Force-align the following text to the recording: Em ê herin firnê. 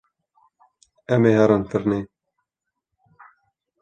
Em 1.13 1.21
ê 1.31 1.33
herin 1.39 1.63
firnê. 1.71 1.99